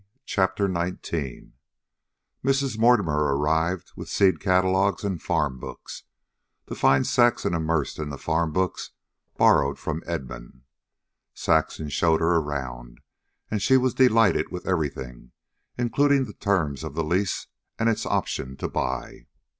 CHAPTER 0.25 0.65
XIX 0.67 1.51
Mrs. 2.43 2.75
Mortimer 2.79 3.37
arrived 3.37 3.91
with 3.95 4.09
seed 4.09 4.39
catalogs 4.39 5.03
and 5.03 5.21
farm 5.21 5.59
books, 5.59 6.05
to 6.65 6.73
find 6.73 7.05
Saxon 7.05 7.53
immersed 7.53 7.99
in 7.99 8.09
the 8.09 8.17
farm 8.17 8.51
books 8.51 8.93
borrowed 9.37 9.77
from 9.77 10.01
Edmund. 10.07 10.61
Saxon 11.35 11.89
showed 11.89 12.19
her 12.19 12.37
around, 12.37 13.01
and 13.51 13.61
she 13.61 13.77
was 13.77 13.93
delighted 13.93 14.51
with 14.51 14.65
everything, 14.67 15.33
including 15.77 16.25
the 16.25 16.33
terms 16.33 16.83
of 16.83 16.95
the 16.95 17.03
lease 17.03 17.45
and 17.77 17.87
its 17.87 18.07
option 18.07 18.57
to 18.57 18.67
buy. 18.67 19.27